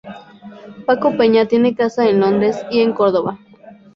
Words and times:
Paco 0.87 1.15
Peña 1.15 1.45
tiene 1.47 1.75
casa 1.75 2.09
en 2.09 2.21
Londres 2.21 2.57
y 2.71 2.79
en 2.79 2.91
Córdoba. 2.93 3.37